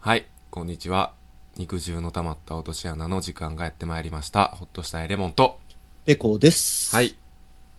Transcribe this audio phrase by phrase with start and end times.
[0.00, 1.12] はい、こんにちは。
[1.56, 4.46] 肉汁の溜まった落とし穴の時間がやってまいりました。
[4.46, 5.58] ほっとしたエレモンと。
[6.06, 6.94] ペコです。
[6.94, 7.16] はい。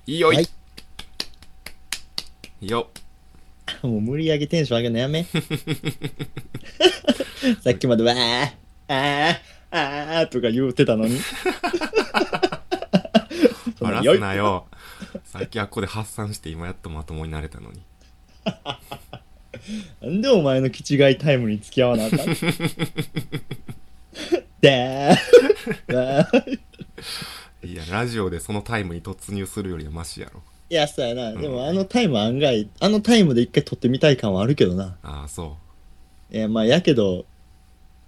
[0.05, 0.35] いいよい。
[0.35, 0.49] はい
[2.61, 2.89] いいよ。
[3.83, 5.23] もう無理やりテンション上げるのやめ。
[7.63, 8.51] さっきまでわー、
[8.89, 9.39] あー、
[9.71, 11.17] あーとか言うてたのに。
[13.77, 14.67] そ バラすなよ。
[15.23, 17.81] さっきはここで発散して今やっとまともになれたのに。
[20.01, 22.19] なんでお前の気違いタイムに付き合わなあかん
[24.61, 26.59] でー
[27.63, 30.41] いや、ラジオでそのタイムに突入するよりはマシやろ。
[30.69, 31.33] いや、そうやな。
[31.33, 34.97] でもあのタイム案外、あのタイムで一回撮ってみたい感はあるけどな。
[35.03, 35.57] ああ、そ
[36.31, 37.25] いや、まあ、やけど、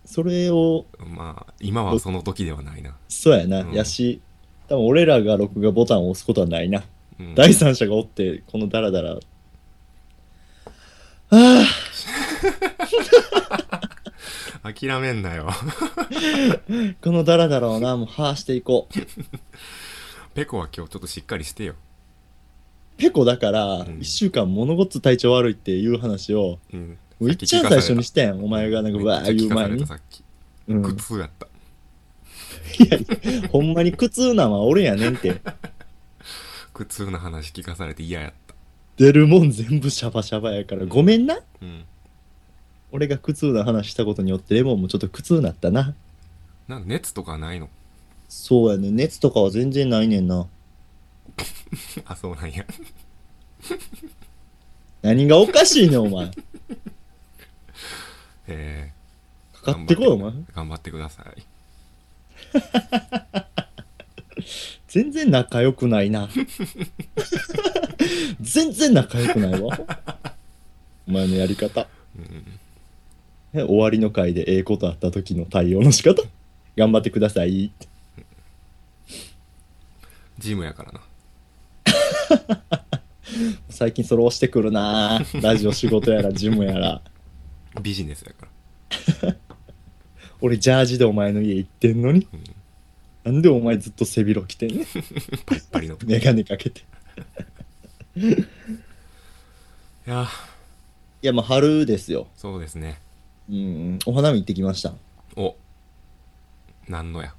[0.06, 1.06] それを、う。
[1.06, 2.96] まあ、今はその時ではないな。
[3.10, 3.62] そうやな。
[3.62, 4.22] うんやし、
[4.70, 6.84] 多分俺らが録画ボタンを押すことはないな。
[7.20, 9.18] うん、第三者がおって、このダラダラ。
[11.32, 11.66] あ
[14.64, 15.48] 諦めんなよ。
[15.50, 15.56] あ、
[17.02, 18.94] このダラダラをな、もう、はあしていこう。
[20.36, 21.76] ペコは今日ちょっとしっかりしてよ。
[22.98, 26.98] ペコだから、ん一週間物ごっつ体調悪いっていう話を、うん。
[27.20, 28.44] もういっちゃん最初にしてん。
[28.44, 29.88] お前がなんか、わあ言う前に。
[29.88, 30.24] さっき。
[30.68, 30.84] うん。
[30.84, 31.48] 苦痛やった。
[32.84, 35.42] いやいや、ほんまに苦痛なんは俺やねんって。
[36.74, 38.51] 苦痛な話聞かされて嫌やった。
[39.02, 41.40] 出るもん全部シャバシャバやから、ごめんな。
[41.60, 41.86] うん。
[42.92, 45.96] 俺が苦痛な話したことによってレモンもちょっと苦痛になったな。
[46.68, 47.68] なんか熱とかないの？
[48.30, 48.92] そうやね。
[48.92, 50.46] 熱とかは全然ないねんな。
[52.06, 52.64] あ、そうなんや。
[55.02, 56.30] 何がおかしいねん、お前。
[58.50, 58.92] え
[59.64, 60.32] かー、かってこい、お前。
[60.54, 61.42] 頑張ってください。
[64.88, 66.30] 全然仲良くないな。
[68.42, 69.80] 全然仲良くないわ。
[71.08, 71.88] お前のやり方。
[72.18, 72.60] うん。
[73.54, 76.24] え終わりの回でええことあった時の対応の仕方。
[76.76, 77.72] 頑張ってください。
[80.40, 81.02] ジムやからな。
[83.70, 87.02] 最近それ押してくるなラジオ仕事やらジムやら。
[87.82, 88.48] ビジネスやか
[89.28, 89.36] ら。
[90.42, 92.28] 俺ジャージでお前の家行ってんのに。
[92.34, 92.38] う
[93.30, 93.34] ん。
[93.34, 94.86] なんでお前ずっと背広着てんねん。
[95.46, 95.96] パリッパリの。
[95.96, 96.82] い メガネかけて。
[100.06, 100.28] やー、い
[101.28, 102.28] や、もう春ですよ。
[102.36, 103.00] そうですね。
[103.50, 103.60] うんう
[103.94, 104.00] ん。
[104.06, 104.94] お花見行ってきました。
[105.36, 105.56] お。
[106.88, 107.34] なんのや。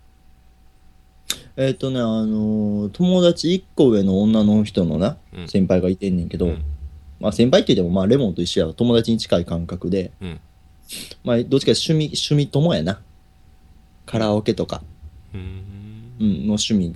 [1.56, 5.49] えっ、とね、あのー友達1個上の女の人のな、うん。
[5.49, 6.62] 先輩がいてんねんけど、うん。
[7.21, 10.41] まあ先輩って言っても、まあレモンと一緒やわ友達に近い感覚で、うん。
[11.25, 13.00] まあどっちか趣味、趣味友やな。
[14.06, 14.82] カラオケとか、
[15.34, 15.41] うー。
[15.41, 16.94] うんん、の趣味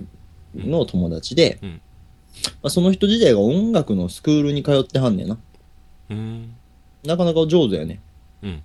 [0.55, 1.81] の友達で、うん。
[2.61, 5.37] まあ、その人自体が音楽のスクールに通ってはんねんな。
[6.09, 6.53] うーん。
[7.05, 7.99] なかなか上手やね。
[8.43, 8.63] うん。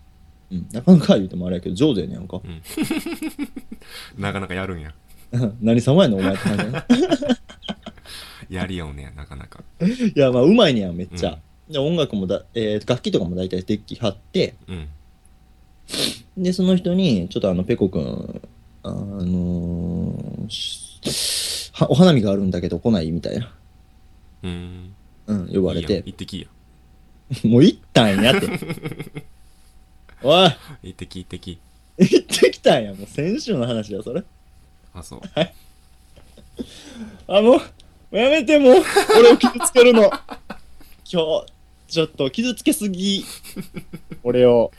[0.50, 2.41] うん、なかなか言うてもあれやけど上手やねんやんか。
[4.19, 4.93] なかなかやるんや。
[5.62, 6.87] 何様やねんお前って話やな。
[8.50, 9.62] やりようね、なかなか。
[9.81, 11.39] いや、まあうまいねやん、めっちゃ。
[11.71, 14.89] で音楽もだ、えー楽器とかも大体デッキ張って、うん。
[16.37, 18.43] で、その人に、ちょっとあの、ペコくん、
[18.83, 20.83] あのー
[21.89, 23.10] お花見があるんだけど来ない？
[23.10, 23.50] みたいな。
[24.42, 24.94] うーん。
[25.26, 26.03] うん、呼ばれいいやんて。
[26.06, 26.48] 行ってきいや。
[27.44, 28.48] もう行ったんやって。
[30.22, 30.50] おい
[30.82, 31.58] 行ってき、行ってき。
[31.98, 32.94] 行ってきたんや。
[32.94, 34.22] もう先週の話や、それ。
[34.94, 35.20] あ、そう。
[37.26, 37.60] あ、もう、も
[38.12, 38.75] うやめて、もう。
[39.19, 40.03] 俺を傷つけるの。
[41.10, 41.47] 今日、
[41.88, 43.24] ちょっと傷つけすぎ。
[44.22, 44.70] 俺を。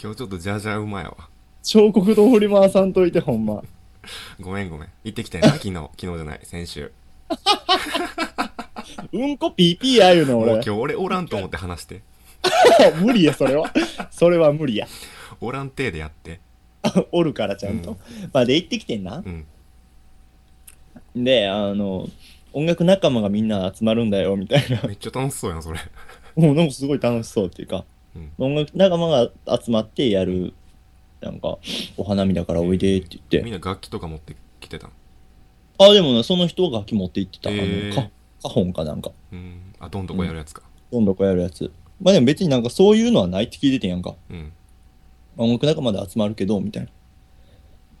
[0.00, 1.28] 今日ちょっとじゃじゃ馬やわ。
[1.62, 3.62] 彫刻刀振り回さんといて、ほんま。
[4.40, 4.88] ごめんごめん。
[5.04, 5.74] 行ってきたよな、昨日。
[5.74, 6.92] 昨日じゃない、先週。
[9.12, 10.62] うんこピーピーや言うの、俺もう今。
[10.62, 12.02] 日俺おらんと思って話して。
[13.00, 13.72] 無理や、それは。
[14.10, 14.86] それは無理や。
[15.40, 16.40] おらんてでやって。
[17.12, 17.92] おるから、ちゃんと。
[17.92, 17.96] うん
[18.32, 19.16] まあ、で、行ってきてんな。
[19.16, 19.46] うん。
[21.24, 22.08] で、あの、
[22.52, 24.82] 音楽仲間がみんな集まるんだよ、みたいな。
[24.82, 25.80] めっちゃ楽しそうやん、それ。
[26.36, 28.32] もうなんかすごい楽しそうっていうか、うん。
[28.38, 29.30] 音楽仲間が
[29.60, 30.54] 集まってやる、
[31.20, 31.58] なんか、
[31.96, 33.42] お花見だからおいでって言って。
[33.42, 34.92] みんな楽器とか持ってきてたん
[35.78, 37.50] あ、でもな、その人が楽器持って行ってた。
[37.50, 38.10] あへー
[38.46, 39.10] カホンかなんか。
[39.32, 39.74] うん。
[39.80, 40.62] あ、どんどこやるやつか。
[40.92, 41.70] どんどこやるやつ。
[42.00, 44.14] まあでも別になんかそういうのはないって聞いててんやんか。
[44.30, 44.52] うん。
[45.36, 46.88] 音楽仲間で集まるけど、みたい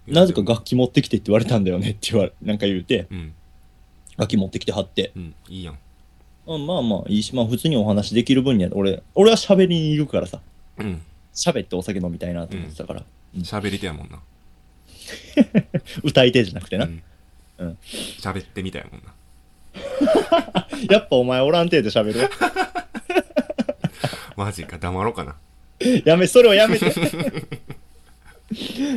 [0.06, 0.20] な。
[0.20, 3.34] なぜか楽器持ってきてって言われたんだよねって言われ、なんか言うて、うん。
[4.16, 5.12] 楽器持ってきてはって。
[5.16, 5.34] うん。
[5.48, 5.78] いいやん。
[6.48, 10.40] あまあまあいいし、まあ普通にお話できる分には、俺、俺は喋りに行くからさ、
[10.78, 11.02] うん。
[11.34, 13.02] 喋ってお酒飲みたいなと思ってたから、
[13.38, 14.20] 喋り手やもんな。
[16.04, 16.84] 歌い手じゃなくてな。
[16.84, 17.02] うん
[17.58, 17.78] うん。
[17.82, 19.12] 喋ってみたやもんな。
[20.90, 22.30] やっぱお前おらんてで喋る。
[24.36, 25.36] マジか、黙ろうかな。
[26.04, 26.90] やめ、それをやめて。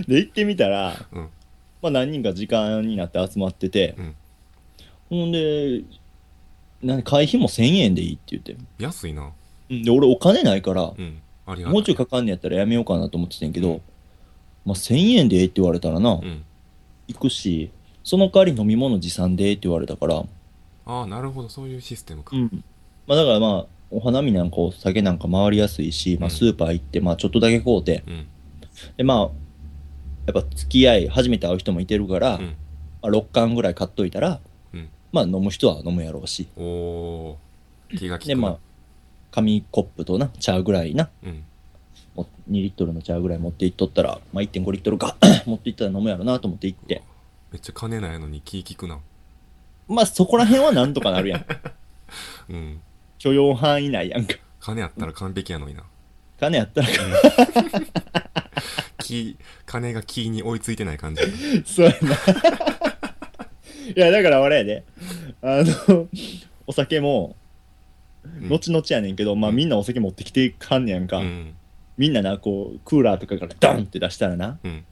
[0.08, 1.30] で、行ってみたら、うん
[1.82, 4.16] まあ何人か時間になって集まってて、うん
[5.10, 5.82] ほんで、
[6.84, 8.56] な会費も1000円でいいって言って。
[8.78, 9.32] 安いな
[9.70, 11.20] うんで、俺お金ないから、うん
[11.58, 13.82] いもうちょいかかんねやったらやめようかなと思ってたんやけど、
[14.66, 16.44] まあ1000円でええって言われたらな、うん
[17.08, 17.72] 行くし、
[18.04, 20.24] その代わり飲み物持参でええって言われたから、
[20.90, 22.36] ああなるほどそういうシステムか。
[22.36, 22.64] うん。
[23.06, 28.28] まあだからまあ、お花見なんかお酒なんか回りやすいし、まあうんスーパー行って、まあちょっとだけ買うて、うん。
[28.98, 29.28] でまあ、や
[30.32, 32.56] っぱ付き合い、初めて会う人もいてるから、うん。
[33.04, 34.40] まあ、6缶ぐらい買っといたら、
[34.74, 34.90] うん。
[35.12, 37.38] まあ飲む人は飲むやろうし、お
[37.96, 38.58] 気が利くでまあ、
[39.30, 41.44] 紙コップとな、茶ぐらいな、うん。
[42.16, 47.04] も2リットルの茶ぐらい持っていっとったら、まあ1.5リットルか 持っていったら飲むやろなと思って行って、
[47.52, 49.00] めっちゃ金ないのに気利くな
[49.90, 51.46] まあそこら辺はなんとかなるやん。
[52.50, 52.82] うん。
[53.18, 54.36] 許容範囲内やんか。
[54.60, 55.84] 金あったら完璧やのにな。
[56.40, 56.88] 金やったら
[59.00, 61.22] 気 金が気に追いついてない感じ。
[61.66, 62.16] そうやな。
[63.96, 64.84] いや、だから俺やで、
[65.42, 66.08] あの、
[66.68, 67.36] お酒も、
[68.24, 68.50] うん。
[68.50, 69.56] 後々やねんけど、まあうん。
[69.58, 71.18] みんなお酒持ってきてかんねやんか。
[71.18, 71.56] うん。
[71.98, 74.86] みんなな、こう、クーラーとかからダンって出したらな、うん。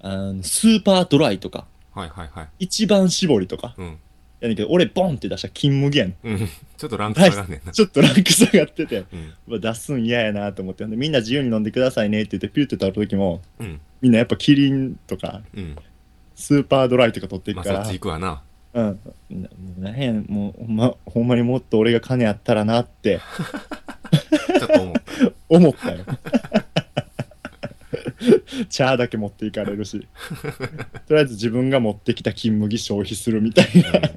[0.00, 2.48] あのスーパードライとか、はいはいはい。
[2.60, 3.98] 一番搾りとか、うん
[4.40, 6.28] やねんけど、俺ボンって出した金麦やねん。
[6.28, 6.38] うん。
[6.76, 7.72] ちょっとランク下がんねんな。
[7.72, 9.32] ちょっとランク下がってて、うん。
[9.48, 13.80] うわ出すん嫌やなと思って、ほんでみんな自由に飲んでくださいねって言って、ピュッて取る時も、うん。
[14.00, 15.76] みんなやっぱキリンとか、うん。
[16.34, 18.42] スーパードライとか取っていくから、まあそっち行くわな。
[18.74, 19.00] うん。
[19.30, 19.48] なも
[19.78, 23.20] うなんやもうほんま、ほんまにもっと俺が金あったらなって。
[24.58, 24.94] ちょっと思う
[25.48, 26.04] 思ったよ。
[28.68, 30.06] チャーだけ持っていかれるし。
[31.06, 34.10] とりあえず自分が持ってきた金麦消費するみたいな。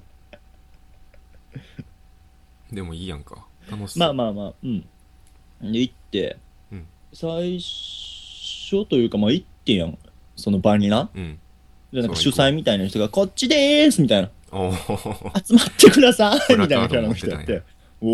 [2.72, 3.46] でもいいやんか。
[3.70, 4.00] 楽しそう。
[4.00, 4.82] まあまあまあ、うん。
[5.72, 6.38] で、行って、
[6.72, 6.86] うん。
[7.14, 9.98] 最初というか、まあ行ってんやん。
[10.36, 11.10] その場にな。
[11.14, 11.40] うん。
[11.92, 14.30] で、なんか主催みたいな人が、こっちでーすみたいな。
[14.52, 16.40] おお集まってください。
[16.58, 17.36] みたいなキャラの人や。
[17.36, 17.60] っ持って。
[17.60, 17.64] て。
[18.02, 18.10] おー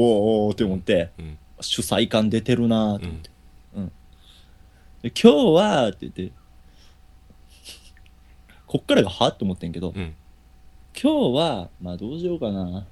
[0.48, 1.38] おーって思って、うん。
[1.62, 3.18] 主催感出てるなーと思っ
[3.76, 3.88] うん。
[3.88, 5.10] て。
[5.10, 6.32] で今日は、って言って、
[8.66, 10.16] こっからがはって思ってんけど、うん。
[11.02, 12.86] 今日は、まあどうしようかな。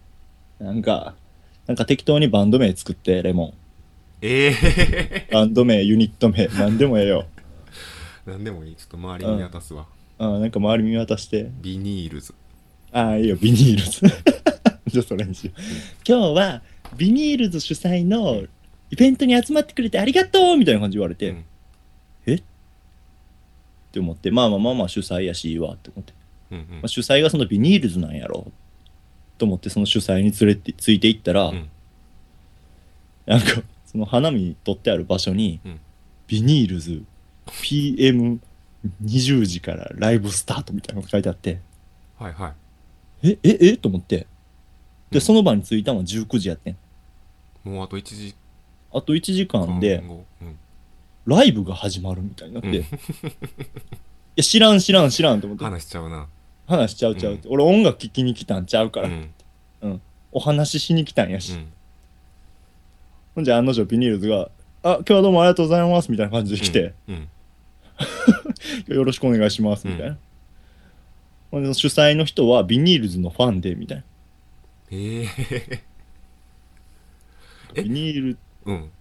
[0.59, 1.15] なんか、
[1.67, 3.53] なんか適当にバンド名作って、レモ
[4.21, 5.33] ええン。
[5.33, 7.25] バンド名、ユニット名、 なんでもええよ。
[8.25, 8.75] なんでもいい。
[8.75, 9.85] ちょっと周り見渡すわ。
[10.19, 12.33] うん、なんか周り見渡して、ビニールズ。
[12.91, 14.01] ああ、いいよ、ビニールズ。
[14.87, 15.61] じゃあそれにしよう。
[16.07, 16.61] 今日は、
[16.97, 18.43] ビニールズ主催の
[18.91, 21.45] イベントに集まってくれてありがとうみたいな感じ言われて、うん。
[22.33, 26.13] って思って、まあまあまあまあ主催やしいいわって思って。
[26.51, 26.65] うんうん。
[26.75, 28.51] まあ、主催がそのビニールズなんやろ
[29.37, 31.69] と思ってその主催に連れてついて行ったら、うん。
[33.25, 35.79] なんかその花見取ってある場所に、うん。
[36.27, 37.03] ビニールズ
[37.47, 38.39] PM20
[39.45, 41.59] 時からライブスタートみたいなのが書いてあって
[42.17, 42.53] はいは
[43.23, 43.29] い。
[43.29, 43.77] えええ？
[43.77, 44.17] と思って。
[44.17, 44.25] うん。
[45.11, 46.77] でその場に着いたのは19時やってん。
[47.63, 48.35] もうあと1時
[48.93, 50.03] あと1時間で
[51.25, 52.75] ライブが始まるみたいになって、うん。
[52.75, 52.85] い
[54.37, 55.63] や知らん知らん知らんと思って。
[55.63, 56.27] 話しちゃうな
[56.67, 60.01] 話しちゃうちゃうって、俺音楽聴きに来たんちゃうから、うん。
[60.31, 61.73] お話ししに来たんやし、うん。
[63.35, 64.49] ほんじゃ案の定ビニールズが
[64.83, 66.93] 「あ今日はどうもありがとうございます」みたいな感じで来て。
[67.07, 67.27] うん
[68.87, 70.17] 「よろしくお願いします」みたいな、
[71.51, 74.03] ほんで主催の人はビニールズのファンでみたいな。
[74.91, 75.27] へえ
[77.75, 78.91] え ビニールうん。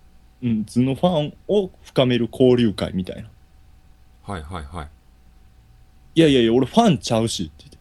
[0.43, 3.31] うんズのファンを深める交流会みたいな
[4.25, 4.89] 「はいはいはい
[6.15, 7.79] いやいやいや俺ファンちゃうし」って言って。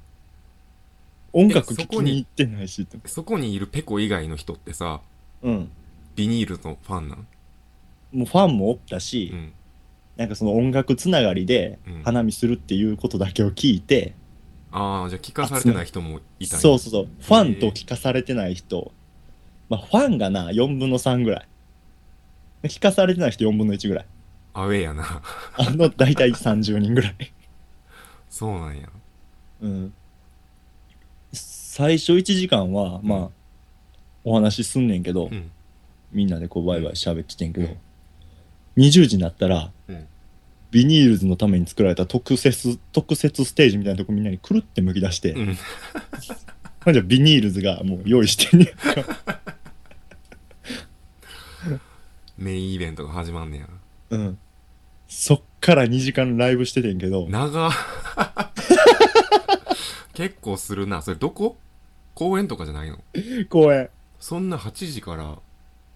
[1.34, 2.12] 音楽聴きに？
[2.12, 2.98] に行ってないしって。
[3.08, 5.02] そこにいるペコ以外の人ってさ
[5.42, 5.72] うん。
[6.16, 7.28] ビニールのファンなん？
[8.12, 9.54] もうファンもおったし、うん。
[10.18, 12.04] なんかその音楽つながりでうん。
[12.04, 14.14] 花見するっていうことだけを聞いて、
[14.72, 16.62] ああじゃあ聞かされてない人もいたんや。
[16.62, 17.08] そうそうそう。
[17.20, 18.92] ファンと聞かされてない人。
[19.70, 21.48] まあファンがな4分の3ぐらい。
[22.64, 24.06] 聞かされてない人4分の1ぐらい。
[24.54, 25.22] アウェーやな。
[25.58, 27.34] あの大体30人ぐらい
[28.32, 28.90] そうなんや。
[29.62, 29.94] うん。
[31.32, 33.30] 最初1時間はまあ
[34.24, 35.52] お話しすんねんけど、うん。
[36.12, 37.70] みんなでこうワイワイ喋っててんけど、
[38.78, 40.08] 20時になったらうん。
[40.72, 45.58] ビニールズのために作られた特設特設ステージみたいなとこみんなにくるってむき出して、うん。
[46.94, 48.70] じゃビニールズがもう用意してんねん。
[52.38, 53.68] メインイベントが始まんねや。
[54.12, 54.40] うん。
[55.08, 57.72] そっから2時間ライブしててんけど、長っ
[60.22, 61.58] 結構するなそれどこ？
[62.14, 63.00] 公園とかじゃないの？
[63.50, 63.90] 公演。
[64.20, 65.40] そんな8時から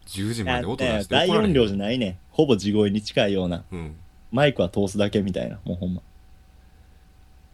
[0.07, 2.17] 10時まで音出して大音量じゃないね。
[2.31, 3.63] ほぼ地声に近いような。
[3.71, 3.95] うん。
[4.31, 5.59] マイクは通すだけみたいな。
[5.63, 6.01] もうほんま。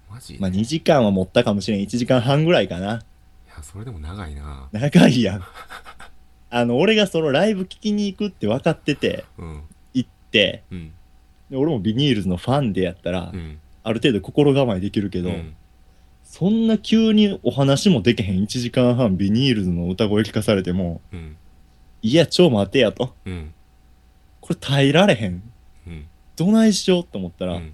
[0.09, 1.81] マジまあ2時間は持ったかもしれん。
[1.81, 2.95] 1時間半ぐらいかな。
[2.95, 2.99] い
[3.49, 4.69] や、それでも長いな。
[4.71, 5.43] 長いやん。
[6.51, 9.61] あの、俺がそのライブ聞きに行くって分かってて、うん。
[9.93, 10.93] 行って、うん。
[11.49, 13.59] で俺もビニールズのファンでやったら、うん。
[13.83, 15.55] ある程度心構えできるけど、うん
[16.31, 21.35] そんな急にお話もできへん1時間半ビニールズの歌声聞かされても、うん。
[22.01, 23.13] いや、ちょ待てやと。
[23.25, 23.53] うん。
[24.39, 25.43] これ耐えられへん。
[25.85, 26.05] うん。
[26.38, 27.73] どないしようと思ったら、うん。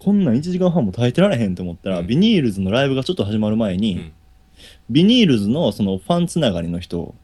[0.00, 4.12] こんなん1時間半も耐えてられへんと思ったら、うんビニールズのライブがちょっと始まる前に、うん
[4.90, 7.14] ビニールズのそのファンつながりの人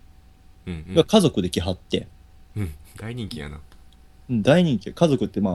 [0.65, 0.85] うん。
[0.91, 2.07] うんが家族で来はって、
[2.57, 2.73] うん。
[2.97, 3.61] 大人気やな。
[4.31, 4.93] うん大人気。
[4.93, 5.51] 家族ってま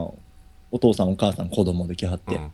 [0.70, 2.50] お父さんお母さん子供で来はって、うん。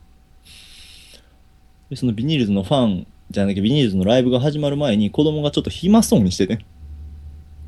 [1.91, 6.65] でそのビニールズのファンじゃなきゃビニールズのライブが始まる前に子供がちょっと暇そうにしてて、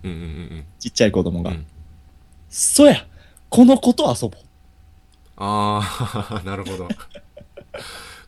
[0.05, 1.45] うんうんうんちっちゃい子供うん。
[1.45, 1.51] が。
[1.51, 1.67] うん。
[2.49, 3.07] そや
[3.49, 4.41] この子と遊ぼう。
[5.37, 6.89] ああ、 なるほど。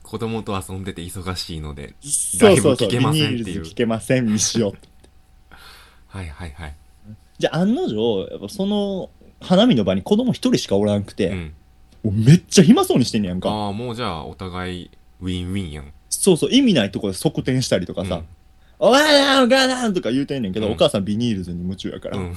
[0.03, 1.95] 子供と遊んでて忙しいので。
[2.01, 2.89] そうそうそう。
[2.89, 4.75] ビニールズ聞けませんにしよう。
[6.07, 6.75] はいはいはい。
[7.39, 9.11] じゃあ案の定、やっぱその
[9.41, 11.55] 花見の場に子供一人しかおらんくて、うん。
[12.25, 13.51] めっちゃ暇そうにしてんねやんか。
[13.51, 14.91] ああ、もうじゃあお互い
[15.25, 15.93] ウィンウィンやん。
[16.11, 18.23] そうそう、意味ないとこで側転したりとかさ、
[18.78, 20.73] お母さんお母さんとか言うてんねんけど、うん。
[20.75, 22.19] お母さんビニールズに夢中やから。
[22.19, 22.25] うん。
[22.25, 22.37] うん。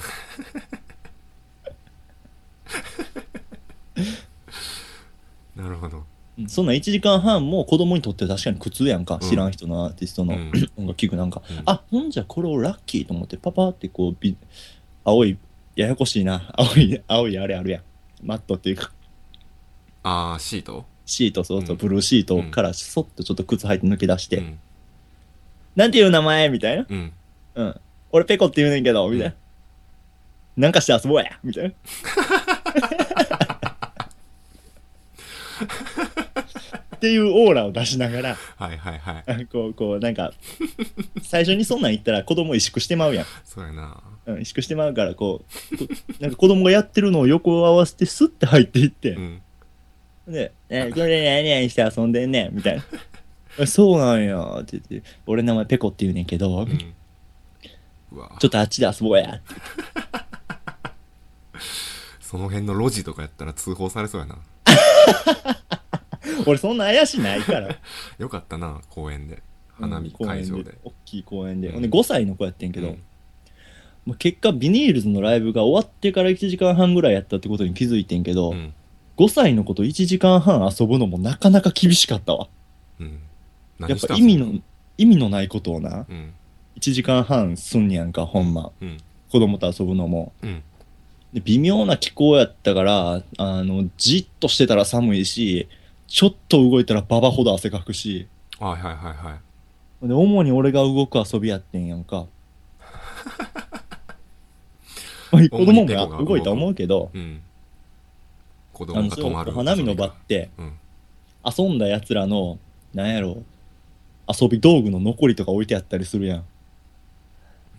[5.62, 5.98] なるほど。
[5.98, 6.04] うん
[6.46, 9.28] そんな1時間半も子供にとって確かに苦痛やんか、うん。
[9.28, 10.52] 知らん人のアーティストの、うん。
[10.78, 11.62] 音楽聴くなんか、うん。
[11.66, 14.36] あほんじゃこれをラッキーと思ってパパってこうビ
[15.02, 15.36] 青い
[15.74, 16.52] ややこしいな。
[16.56, 17.82] 青い青いあれあるやん。
[18.22, 18.92] マットっていうか。
[20.04, 20.86] ああ、シート？
[21.08, 24.58] シートそうそう、うんブルーシートからそっとちょっと靴履いて抜け出して、うん。
[25.76, 26.86] なんていう名前みたいな？
[26.88, 27.12] うん。
[27.54, 29.34] うん俺ペコって言うねんけどみたいな、
[30.56, 31.70] なんかして遊ぼうやみたいな
[36.96, 39.24] っていうオーラを出しながらはいはいはい。
[39.26, 40.32] あこう、こう、なんか、
[41.22, 43.26] 最初にそんなん言ったら子供萎縮してまうやん。
[43.44, 44.00] そうやな。
[44.26, 45.86] うん、萎縮してまうから、こう、こ
[46.20, 49.42] なんか子供がやってるのを横を合わせてスッて入っていってう、ん。
[50.28, 52.84] で、ね、これ何々して遊んでんねん、みたいな。
[53.58, 56.68] えそうなんや、って言って、俺名前ペコって言うねんけど、うん。
[56.78, 59.40] ちょっとあっちで遊ぼうや。
[62.20, 64.38] その辺の路地とかやったら通報されそうやな。
[66.46, 67.76] 俺そんな怪しないから。
[68.18, 69.42] よかったな、公園で。
[69.72, 70.76] 花見会場で。
[70.84, 71.68] 大きい公園で。
[71.68, 73.02] うんほんで5歳の子やってんけど、うん
[74.08, 78.72] もう結果ビニールズのライブが終わってから1時間半ぐらいやったってことに気づいてんけど、うん。
[79.18, 82.48] 5歳の子と1時間半遊ぶのもなかなか厳しかったわ。
[83.00, 83.20] うん。
[83.80, 84.54] やっぱ意味の、
[84.96, 86.32] 意味のないことをな、うん。
[86.76, 88.70] 1時間半すんねやんか、ほんま。
[88.80, 88.96] うん。
[89.32, 90.32] 子供と遊ぶのも。
[90.42, 90.62] うん。
[91.32, 95.68] で微妙な気候やったから、あの、じっとしてたら寒いし、
[96.06, 98.28] ちょっと動いたらババほど汗かくし、
[98.60, 99.38] はいはいはいは
[100.04, 100.08] い。
[100.08, 102.26] で、主に俺が動く遊びやってんやんか。
[105.32, 107.42] まあ子供もや動いた思うけど、うん。
[108.78, 109.50] 子供が泊まる。
[109.50, 110.72] お花見の場って、うん。
[111.44, 112.58] 遊んだ奴らの、
[112.94, 113.42] なんやろ、
[114.28, 116.44] 遊び道具の残りとか置いてあったりするやん。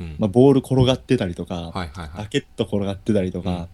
[0.02, 0.16] うん。
[0.20, 2.10] まあ、ボール転がってたりとか、はいはいはい。
[2.18, 3.68] ラケット転がってたりとか、うん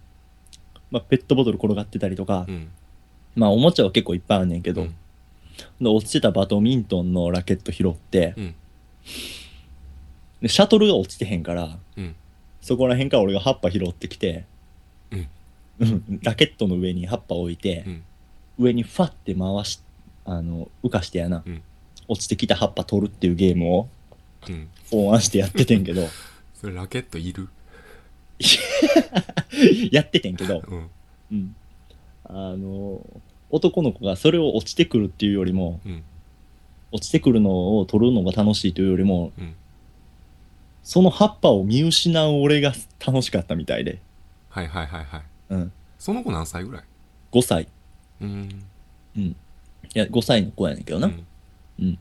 [0.92, 2.68] まあ、ペットボトル転がってたりとか、うん。
[3.34, 4.94] まあ、おもちゃは結構いっぱいあんねんけど、うん
[5.80, 8.54] で落ちてたバドミントンのラケット拾って、うん。
[10.42, 12.14] でシャトルが落ちてへんから、うん。
[12.60, 14.44] そこら辺から俺が葉っぱ拾ってきて、
[16.22, 18.02] ラケットの上に葉っぱ置いて、うん。
[18.58, 19.80] 上にファって回し、
[20.24, 21.62] あの、浮かしてやな、うん
[22.08, 23.88] 落ちてきた葉っぱ取るっていうゲームを
[24.48, 24.68] うん。
[24.90, 26.06] 考案してやっててんけど、
[26.54, 27.48] それラケットいる？
[29.90, 30.90] やっててんけど、うん。
[31.32, 31.56] うん。
[32.24, 33.00] あの、
[33.50, 36.02] 男の子がそれを落ちてくるっていうよりも、うん。
[36.92, 39.54] 落ちてくるのを取るのが楽しいというよりも、うん。
[40.84, 42.72] その葉っぱを見失う俺が
[43.04, 43.98] 楽しかったみたいで、
[44.48, 45.22] はいはいはいはい。
[45.50, 45.72] うん。
[45.98, 46.84] その子何歳ぐらい
[47.32, 47.68] ？5歳。
[48.20, 48.62] うん。
[49.16, 49.34] い
[49.94, 51.06] や、5歳の子やねんけどな。
[51.08, 51.98] うん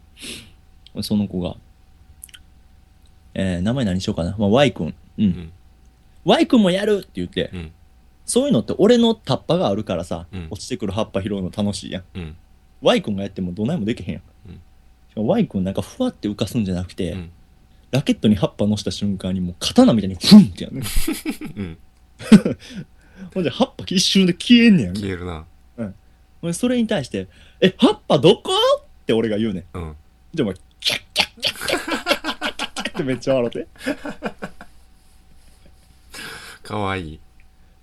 [1.04, 1.58] その子が、
[3.34, 4.34] えー、名前何しようかな。
[4.38, 4.88] まあ、Y 君。
[4.88, 4.94] う。
[5.24, 5.52] うんん。
[6.24, 7.72] Y 君もやるって言って、うん。
[8.26, 12.04] そういうのって俺のタッパがあるからさ、うん落ちてくる葉っぱ拾うの楽しいやん。
[12.16, 12.38] うん。
[12.82, 14.24] Y 君がやってもどないもできへんやん。
[14.50, 14.62] うん
[15.10, 17.32] しかも Y 君なんかふわって浮かすんじゃなくて、うん。
[17.92, 20.86] ララケットに葉っぱ乗せた瞬間にもう刀みたいにフンってやるね。
[21.56, 21.78] うん。
[23.34, 24.96] ほんで葉っぱ一瞬で消えんねやん。
[24.96, 25.46] 消えるな。
[25.78, 25.84] ほ
[26.48, 27.28] んでそれに対して、
[27.62, 28.52] え、葉っぱどこ？
[28.82, 29.78] って俺が言うねん。
[29.78, 29.96] うん。
[30.34, 33.68] じゃあもう、キャッキャッキャッキャッキャッキャッキャッキャッってめっちゃ笑って。
[36.64, 37.20] かわいい。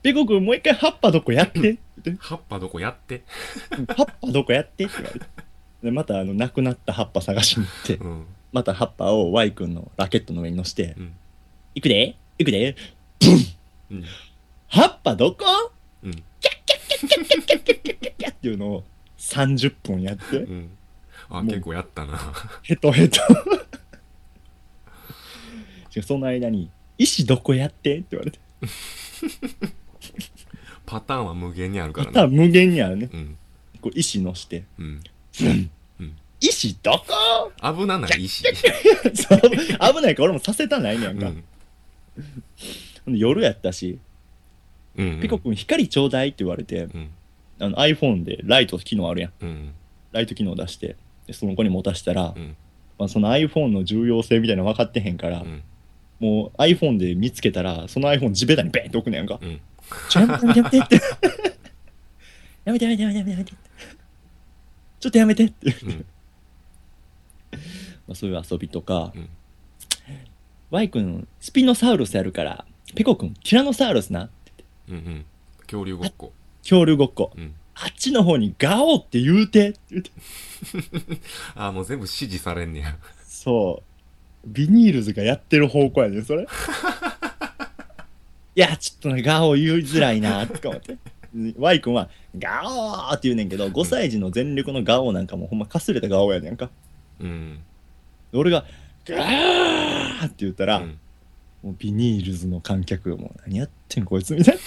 [0.03, 1.79] ペコくんもう一回葉っぱどこやって
[2.19, 3.23] 葉っぱどこやって。
[3.97, 5.27] 葉っぱどこやってって言われて。
[5.85, 8.27] で、またあの、なくなった葉っぱ探しに行って、うん。
[8.53, 11.15] また葉っぱを Y 君のラケットの上に乗せてう、ん。
[11.75, 12.77] 行くで行くで
[13.91, 14.05] うん。
[14.73, 15.45] 葉っぱどこ？
[16.03, 16.13] うん。
[16.13, 16.23] キャ
[18.29, 18.85] ッっていうのを
[19.19, 20.71] 30分やってう、ん。
[21.29, 22.19] あ、結構やったな。
[22.63, 23.21] ヘトヘト。
[26.03, 28.39] その間に、石どこやってって言われて。
[30.87, 32.13] パターンは無限にあるからな。
[32.13, 33.11] また無限にあるね。
[33.13, 33.37] うん。
[33.83, 35.03] こう石乗して、うん。
[36.41, 38.43] 石どこ危なない石。
[38.43, 38.55] 危
[40.01, 41.31] ないから俺もさせたないねやんか。
[43.07, 43.19] うん。
[43.19, 43.99] 夜やったし、
[44.97, 45.21] うん。
[45.21, 47.11] ピコ君光ちょうだいって言われて、うん。
[47.61, 49.33] あの iPhone でライト機能あるやん。
[49.41, 49.73] うん。
[50.13, 50.97] ライト機能出して、
[51.27, 52.57] でその子に持たしたら、うん。
[52.99, 55.63] まあ、その iPhone の重要性みたいなの分かってへんから、うん。
[56.21, 59.39] もう iPhone で見つけたら、その iPhone 地べたにベンって置くねやんか。
[59.41, 59.61] うん。
[60.09, 60.97] ちょ、やめてやめてやめてって。
[62.65, 63.53] やめてやめてやめてやめてやめて。
[65.01, 65.77] ちょっとやめてって。
[65.85, 66.05] うん。
[68.07, 69.29] まあ、そういう遊びとか、うん
[70.73, 74.31] Y 君スピノサウルスやるから、ペコ君ティラノサウルスな。
[74.89, 74.95] うん。
[74.95, 75.25] うん。
[75.63, 76.33] 恐竜ごっこ。
[76.63, 77.33] 恐竜ごっこ。
[77.37, 77.55] うん。
[77.75, 80.11] あっちの方にガオって言うてって言うて。
[81.55, 82.97] あーもう全部指示されんねや。
[83.25, 83.93] そう。
[84.47, 86.47] ビニールズがやってる方向やねん、それ。
[88.55, 90.99] いや、ちょっとね、ガオ言いづらいな、とか思って。
[91.57, 96.71] Y 君は、ガオーって言うねんけど、5歳児の全力のガオなんかもうほんまかすれたガオやねんか。
[97.21, 97.61] うん。
[98.33, 98.67] 俺が、
[99.07, 100.99] ガーって言ったら、うん
[101.63, 104.61] もうビニールズの観客がもう何やってんこいつみたいな。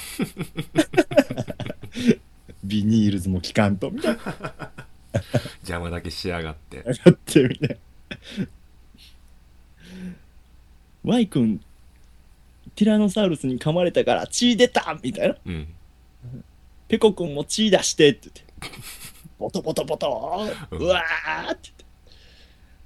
[2.63, 4.71] ビニールズも聞かんと、みたいな。
[5.59, 6.77] 邪魔だけしやがって。
[6.77, 8.47] やってみたいな。
[11.03, 11.61] Y 君、
[12.75, 15.35] ティラノサウルスに噛まれたから血出たみたいな。
[15.45, 15.67] うん。
[16.87, 18.29] ペコ君も血出してって
[18.61, 18.79] 言って。
[19.37, 21.85] ボトボトボトうわーって言って。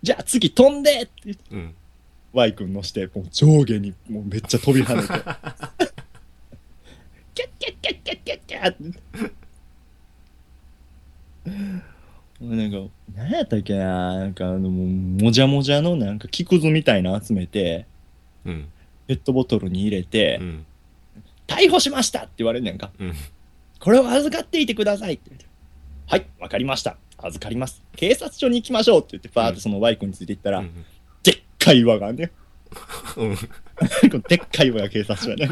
[0.02, 1.44] じゃあ次飛んでって言って。
[1.52, 1.76] うん。
[2.34, 5.08] Y 君乗して、もう上下にもうめっちゃ飛び跳ねて。
[7.34, 9.40] キャッキャッキャッキャッキャッキャッって。
[12.40, 12.78] もうなんか、
[13.16, 17.86] 何やったっけななんかあの、も、じゃもじゃのなんか木くずみたいな集めて、
[18.46, 18.70] うん。
[19.08, 20.66] ペットボトルに入れて、うん。
[21.48, 22.92] 逮捕しましたって言われんねんか。
[23.00, 23.14] うん。
[23.80, 25.48] これを預かっていてくださいって言って。
[26.08, 26.98] はい、わかりました。
[27.18, 27.84] 預かります。
[27.96, 30.74] 警察署に行きましょうって言って、パーってその Y 君についていったら、うん。
[30.74, 30.84] でっ
[31.60, 32.32] かい岩がねん。
[33.18, 33.36] うん。
[34.28, 35.50] でっかい岩が警察署やね。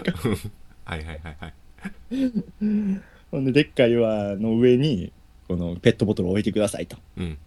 [0.85, 1.53] はいはいはいはい。
[3.31, 5.11] ほんで、でっかい岩の上に、
[5.47, 6.97] このペットボトルを置いてくださいと。
[7.17, 7.37] うん。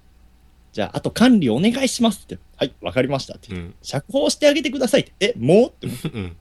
[0.72, 2.38] じゃあ、あと管理お願いしますって。
[2.56, 3.54] はい、わかりましたって。
[3.54, 3.74] うん。
[3.82, 5.12] 釈放してあげてくださいって。
[5.20, 5.70] え、もう？
[5.70, 6.08] って思って。
[6.08, 6.36] うん。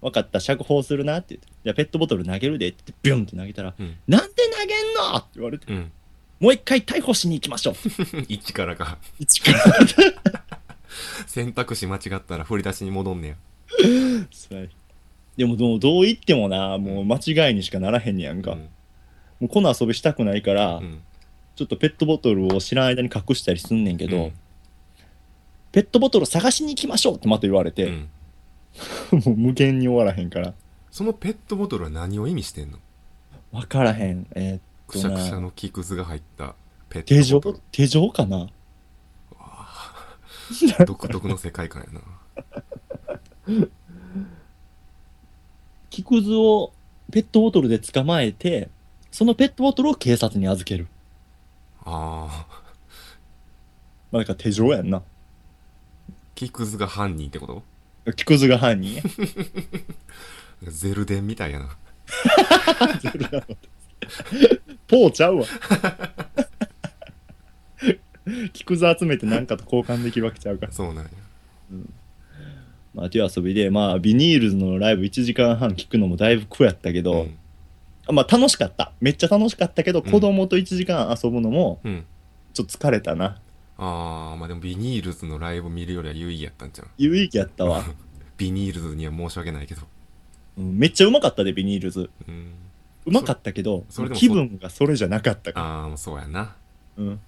[0.00, 1.46] わかった、釈放するなって言って。
[1.62, 3.96] じゃあ、ペットボトル投げるでって言って、ビュンって投げたら、うん。
[4.08, 5.92] なんで投げんのって言われて、うん。
[6.40, 7.74] もう一回逮捕しに行きましょう。
[8.26, 8.98] 一からか。
[9.18, 9.58] 一から。
[11.26, 13.34] 選択肢間違ったら振り出しに戻んねや。
[14.56, 14.70] はい
[15.36, 17.16] でもどう、どう言ってもな、もう間
[17.48, 18.52] 違いにしかならへんねやんか。
[18.52, 18.58] うん。
[18.58, 18.68] も
[19.42, 21.00] うこの遊びしたくないから、うん。
[21.56, 24.32] ちょっとペットボトルを知らん間に隠したりすんねんけど、うん
[25.72, 28.08] ペットボトル探しに行きましょうってまた言われて、うん。
[29.24, 30.52] もう無限に終わらへんから。
[30.90, 32.78] そのペットボトルは何を意味してんの？
[33.52, 34.26] わからへん。
[34.34, 36.56] えーっくしゃくしゃの木くずが入った
[36.88, 37.64] ペ手錠ットボトル。
[37.70, 38.48] 手錠かな？
[40.86, 42.00] 独特の世界観やな。
[45.90, 46.72] 木くずを
[47.12, 48.68] ペットボトルで捕まえて、
[49.10, 50.86] そのペットボトルを警察に預ける。
[51.84, 52.46] ああ。
[54.12, 55.02] まあ、だから手錠やんな。
[56.34, 57.46] 木くずが犯人ってこ
[58.06, 58.12] と？
[58.12, 59.02] 木くずが犯人や。
[60.62, 61.68] ゼルデンみたいやな。
[64.88, 65.44] ポーちゃうわ。
[68.52, 70.72] 木くず集めて何かと交換できるわけちゃうから。
[70.72, 71.10] そうなんや。
[72.94, 77.28] まあ、という遊びで、まあ、ビニールズのライブ1時間半聞くのもだいぶ苦やったけど、
[78.08, 78.14] うん。
[78.14, 78.92] まあ、楽しかった。
[79.00, 82.04] めっちゃ楽しかったけど、うん子供と1時間遊ぶのも、うん。
[82.52, 83.40] ちょっと疲れたな。
[83.78, 86.88] ああ、まあでもビニールズのライブ見るよりは有意義やったんじゃん。
[86.98, 87.84] 有意義やったわ。
[88.36, 89.82] ビニールズには申し訳ないけど。
[89.82, 89.84] う
[90.62, 92.10] んめっちゃうまかったで、ビニールズ。
[92.28, 92.52] うん。
[93.06, 96.40] うまかったけど、気分がそれじゃなかったかああ、そうやな。
[96.40, 96.56] ら。
[96.98, 97.20] うん。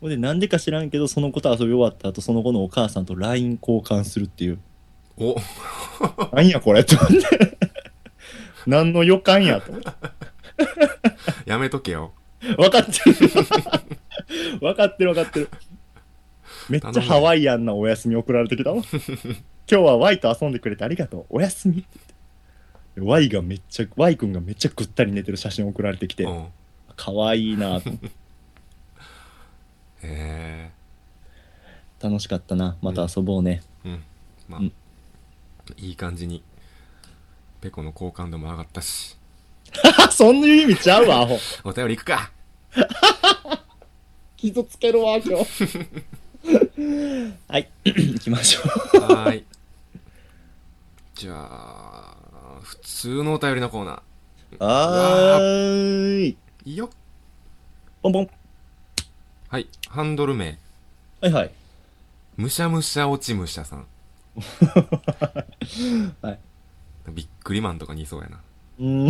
[0.00, 4.58] ほんで、なんでか知らんけど、その子と遊び終わった後、その子のお母さんと LINE 交換するっていう。
[5.18, 5.36] お
[6.34, 7.58] なんやこれと思って。
[8.66, 9.90] 何の予感やと思って。
[11.46, 12.12] やめとけよ。
[12.40, 13.14] 分かってる。
[14.60, 15.48] 分かってる分かってる。
[16.68, 18.82] めっちゃハワイアンなお休み送られてきたわ。
[19.68, 21.26] 今日はワイと遊んでくれてありがとう。
[21.30, 22.16] おやすみって言って。
[23.00, 26.32] Y がめっちゃ Y 君がめっちゃぐったり寝てる写真送られてきてうん。
[26.32, 26.48] へ
[26.96, 27.90] 可愛いなと
[30.08, 30.70] え。
[32.00, 32.76] 楽しかったな。
[32.82, 34.02] また遊ぼうね、うん。
[34.48, 34.72] まあ、うん。
[35.78, 36.42] いい感じに、
[37.60, 39.16] ペコの好感度も上がったし、
[40.10, 41.38] そんな意味ちゃうわアホ。
[41.64, 42.30] お便りいくか。
[44.36, 45.86] 傷つけるわ今日。
[47.48, 47.68] はい。
[47.84, 48.60] 行きましょ
[48.98, 49.00] う。
[49.00, 49.44] はーい。
[51.14, 52.14] じゃあ、
[52.62, 54.02] 普通のお便りのコーナ
[54.58, 56.28] はーい。
[56.28, 56.36] ー。
[56.66, 56.90] いいよ。
[58.02, 58.30] ポンポン
[59.48, 59.68] はい。
[59.88, 60.58] ハンドル名、
[61.20, 61.50] はいはい
[62.36, 63.86] むしゃむしゃ落ちむしゃさん。
[66.20, 66.38] はい
[67.12, 68.40] びっくりマンとかにいそうやな。
[68.78, 69.06] うーん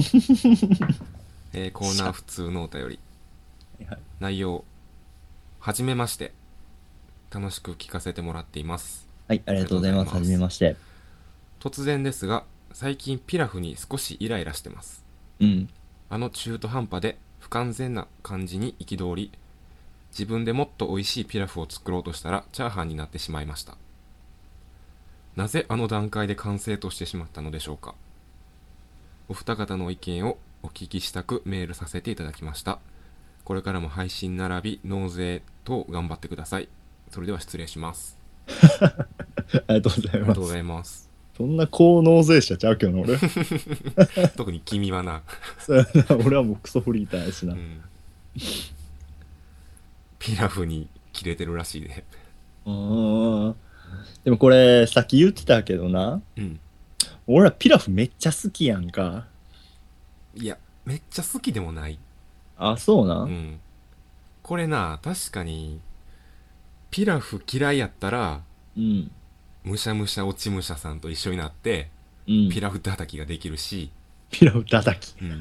[1.55, 2.99] えーコーナー普通のお便り。
[3.87, 4.65] はい内容。
[5.59, 6.33] はじめまして。
[7.31, 9.09] 楽しく聞かせてもらっています。
[9.29, 10.15] はい、ありがとうございます。
[10.15, 10.77] はじめまして。
[11.61, 15.03] 突然ですが、最近ピラフに少しイライラしてます。
[15.41, 15.69] うん。
[16.09, 19.33] あの中途半端で不完全な感じに憤り、
[20.19, 23.77] 自分でもっと美味しいピラフを作ろうとしたらチャーハンになってしまいました。
[25.37, 27.95] なぜあの段階で完成としてしまったのでしょうか
[29.29, 32.79] お二方の意見をお聞きしたくメールさせていただきました。
[33.45, 36.69] これからも配信並び納税等頑張ってください。
[37.11, 38.17] それでは失礼します。
[39.69, 40.49] ありがとうございますありがとうご。
[40.49, 41.11] ざいます。
[41.37, 43.19] そんな高納税者ちゃうけどな、俺。
[44.35, 45.23] 特に君は な。
[46.25, 47.53] 俺はもうクソフリーターやしな。
[47.53, 47.83] うん。
[50.19, 52.05] ピラフに切れてるらしいで。
[52.65, 53.57] うーん。
[54.25, 56.21] でもこれ、さっき言ってたけどな。
[56.37, 56.61] うん。
[57.27, 59.27] 俺らピラフめっちゃ好きやんか。
[60.35, 61.99] いや、めっちゃ好きでもない。
[62.57, 63.23] あ、そうな。
[63.23, 63.61] うんん。
[64.43, 65.81] これな、確かに、
[66.91, 68.43] ピラフ嫌いやったら、
[68.77, 69.11] うん。
[69.65, 71.91] むしゃむしゃ落ちむしゃさんと一緒になって、
[72.29, 72.49] うん。
[72.51, 73.91] ピラフ叩きができるし、
[74.31, 75.21] ピラフ叩き。
[75.21, 75.41] うん。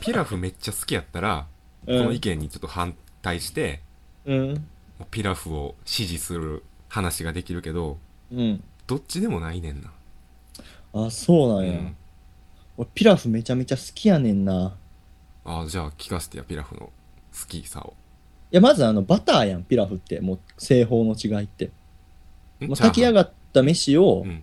[0.00, 1.46] ピラフめっちゃ好きやったら、
[1.86, 3.82] こうんの意見にちょっと反対して、
[4.28, 4.68] うん。
[5.10, 7.98] ピラフを支持する話ができるけど、
[8.30, 8.62] うん。
[8.86, 9.90] どっちでもないねんな。
[10.92, 11.78] あ、そうなんや。
[11.78, 11.96] うん。
[12.76, 14.74] 俺ピラフめちゃめちゃ好きやねんな。
[15.44, 16.90] あじゃあ聞かせてや、ピラフの好
[17.48, 17.94] きさを。
[18.52, 20.20] いや、まずあの、バターやん、ピラフって。
[20.20, 21.70] もう、製法の違いって。
[22.60, 22.66] ん？
[22.66, 24.42] もう炊き上がった飯をう、ん。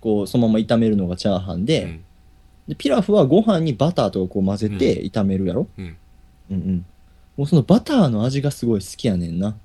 [0.00, 2.04] こう、そのまま炒めるのがチャーハンで、うん。
[2.68, 5.96] でピラフはご飯にバターとかこう混ぜて炒めるやろ、うん。
[6.50, 6.86] うん、うん
[7.36, 9.56] もうそのバターの味がすごい好きやねんな。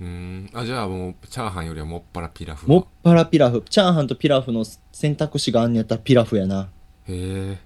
[0.00, 0.50] うーん。
[0.52, 3.62] あ、じゃあもう、チャーハンよりはもっぱらピラフもっぱらピラフ。
[3.68, 6.68] チャーハンとピラフの選択肢があんねやったらピラフやな。
[7.08, 7.58] へえ。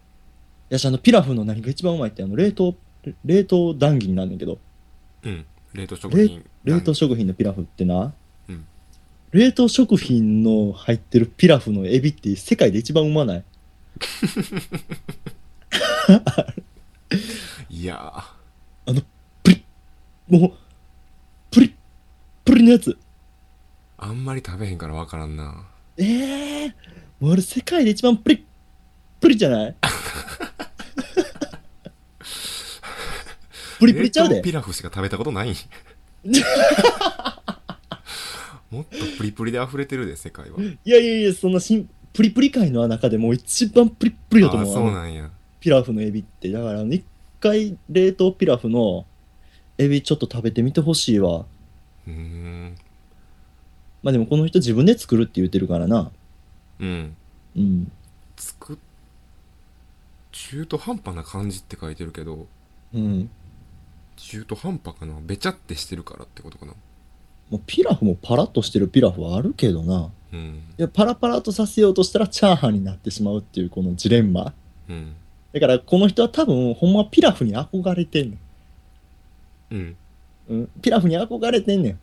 [0.70, 2.74] やし、あの、ピラフの何が一番うまいって、あの、冷凍、
[3.24, 4.58] 冷凍談義になんねんけど、
[5.22, 5.44] うん。
[5.74, 6.44] 冷凍食品。
[6.64, 8.12] 冷凍食品のピラフってな、
[8.48, 8.66] うん
[9.30, 13.44] 冷凍食品の入ってるピラフのエビって世界で一番うまない？
[17.68, 18.24] いや
[20.28, 20.52] もう、
[21.50, 21.72] プリッ、
[22.44, 22.90] プリのやつ。
[22.90, 22.96] ー、
[23.98, 25.64] あんまり食べへんからわからんな。
[25.96, 26.72] ええー、
[27.20, 28.42] もうあれ世界で一番プリッ、
[29.20, 29.74] プリじゃない？
[33.78, 34.40] プリプリちゃうで。
[34.42, 35.54] ピラフしか食べたことない？
[38.70, 40.58] もっとプリプリで溢れてるで、世界は。
[40.60, 44.74] いやいやいや、そんなしんプリプリ界の中でもう一番プリップリだとああ、思う。
[44.74, 45.30] そうあのなんや。
[45.60, 46.50] ピラフのエビって。
[46.52, 47.02] だから、一
[47.40, 49.06] 回冷凍ピラフの
[49.78, 51.44] エビちょっと食べてみてほしいわ。
[52.06, 52.76] うーん。
[54.02, 56.10] まあでもこの人自分で作るって言ってるからな。
[56.80, 57.16] うん。
[57.56, 57.92] うん。
[58.36, 58.76] 作っ、
[60.30, 62.46] 中途半端な感じって書いてるけど、
[62.94, 63.30] うん。
[64.16, 65.14] 中途半端かな？
[65.20, 66.74] べちゃってしてるからってことかな？
[67.50, 70.10] もうピラフもパラッとしてるピラフはあるけどな。
[70.32, 70.62] うん。
[70.78, 74.52] いや、パラパラとさせようとしたらチャーハンになってしまうっていうこのジレンマ。
[74.88, 75.14] うん。
[75.52, 79.74] だからこの人は多分ほんまピラフに憧れてんねん。
[79.74, 79.96] うん。
[80.50, 80.68] うん。
[80.82, 81.98] ピラフに憧れてんねん。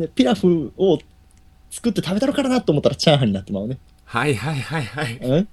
[0.00, 0.98] で、ピラフを
[1.70, 3.78] 作って食べたのからなと思ったらチャーハンになってまうね。
[4.04, 5.16] はいはいはいはい。
[5.16, 5.48] うん。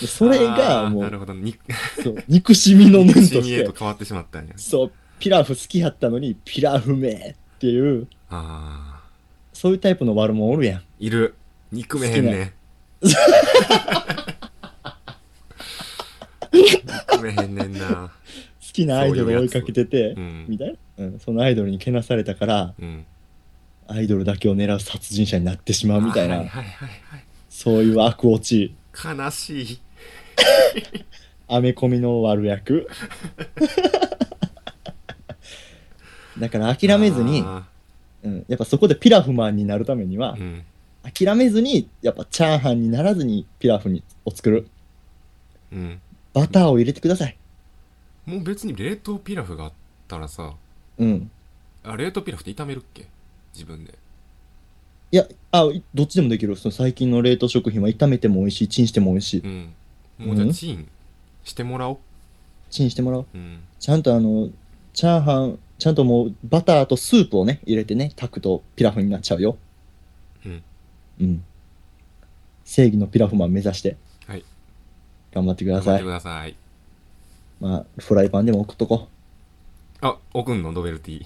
[0.00, 1.34] でそれがもうなるほど。
[1.34, 1.56] に、
[2.02, 4.52] そう憎しみの念として肉親へと、変わってしまったんや。
[4.56, 7.12] そう、ピラフ好きやったのに、ピラフめ
[7.56, 9.04] っていう、ああ。
[9.52, 10.82] そういうタイプの悪者おるやん。
[11.00, 11.34] いる。
[11.72, 12.52] 憎めへんね。
[16.54, 18.12] 憎めへんねんな。
[18.66, 20.14] 好きなアイドルを追いかけてて、
[20.48, 21.18] みたいな、うん。
[21.18, 23.06] そのアイドルにけなされたから、うん。
[23.86, 27.24] アイドルだけを狙う殺人者になってしまうみたいな、はいはいはいはい。
[27.50, 29.80] そういう悪落ち、悲しい。
[31.48, 32.88] アメコミの悪役。
[36.38, 37.44] だから諦めずに、
[38.22, 40.64] うん、やっぱそこでピラフマンになるためには、うん。
[41.02, 44.66] 諦めずに、やっぱチャーハンにならずにピラフにを作る。
[45.72, 46.00] うん
[46.34, 47.36] バターを入れてください。
[48.26, 49.72] もう別に冷凍ピラフがあっ
[50.08, 50.54] たらさ
[50.98, 51.30] うん。
[51.82, 53.06] あ冷凍ピラフって炒めるっけ？
[53.54, 53.94] 自分で
[55.12, 56.56] いや、あ、どっちでもできる。
[56.56, 59.40] その最近の冷凍食品は炒めても美味しい、チンしても美味しい。
[59.40, 59.74] うん
[60.18, 60.88] もうじゃうんあチン
[61.44, 61.98] してもらおう
[62.70, 63.26] チンしてもらおう。
[63.32, 64.48] うんちゃんとあの、
[64.92, 69.56] チャーハン、ちゃんともうバターとスープをね、入れてね、炊くとピラフになっちゃうよ。
[70.46, 70.62] うん
[71.20, 71.44] うん。
[72.64, 73.96] 正義のピラフマン目指して。
[75.34, 76.02] はい頑張ってくだ頑張ってさい。
[76.02, 76.56] ください。
[77.60, 79.08] まあ、フライパンでも送っとこ。
[80.00, 80.72] あ送んの？
[80.72, 81.22] ノベルティ。
[81.22, 81.24] う。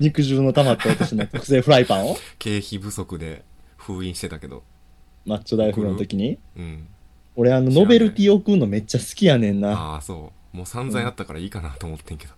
[0.00, 2.16] 肉汁の溜まった私の特製フライパンを。
[2.38, 3.42] 経費不足で
[3.76, 4.62] 封印してたけど。
[5.24, 6.38] マッチョ大富豪の時に。
[6.56, 6.86] うん。
[7.34, 9.72] 俺あの、ノベルティ送るのめっちゃ好きやねんな。
[9.72, 10.56] ああそう。
[10.56, 12.32] もう散々やったからいいかなと思ってんけど。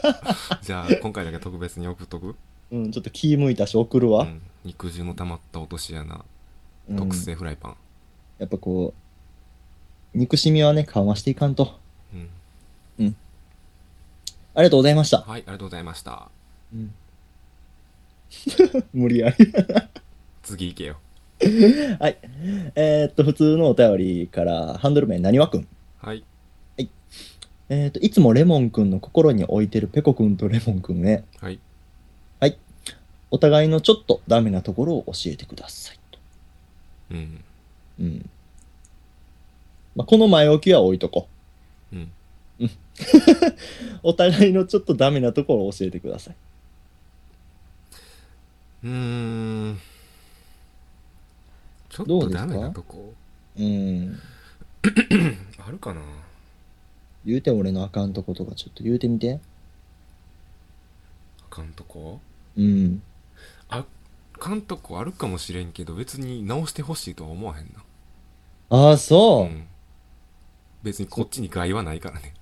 [0.62, 2.36] じゃあ今回だけ特別に送っとく？
[2.70, 4.22] うん、ちょっと気向いたし送るわ。
[4.22, 6.24] うん、肉汁の溜まった落とし穴。
[6.88, 6.96] うん。
[6.96, 7.76] 特製フライパン。
[8.38, 9.09] やっぱこう、
[10.14, 11.78] 憎しみはね、緩和していかんと。
[12.98, 13.16] うん、
[14.54, 15.22] ありがとうございました。
[15.22, 16.28] はいありがとうございました
[16.74, 16.94] うん、
[18.92, 19.36] 無理やり。
[20.42, 21.00] 次行けよ
[21.98, 22.18] はい。
[22.74, 25.68] えーっと、普通のお便りから、ハンドル名、なにわくん。
[26.00, 26.24] はい
[27.68, 31.60] えーっと、いつもレモンくんの心に置いてるペコくんとレモンくんへ、はい
[33.30, 36.18] お互いのちょっとダメなところを教えてくださいと。
[37.12, 37.44] うん
[38.00, 38.30] うん。
[40.00, 41.28] まあ、この前置きは置いとこ
[41.92, 41.96] う。
[41.96, 42.10] うん
[44.02, 46.36] お互いのちょっとダメなところを教えてください。
[48.84, 48.90] うー
[49.72, 49.78] ん
[51.88, 53.14] ちょっとダメなとこ？
[53.58, 54.18] うん。
[55.66, 56.02] あるかな？
[57.24, 59.38] 言うて俺のあかんとことかちょっと言うてみて。
[61.42, 62.20] あかんとこ？
[62.56, 63.02] うん。
[63.68, 63.84] あ
[64.38, 67.82] かんとこあるかもしれんけど別に直してほしいとは思わへんな
[68.70, 69.44] ああ、そう。
[69.46, 69.69] ん
[70.82, 72.34] 別にこっちに害はないからね。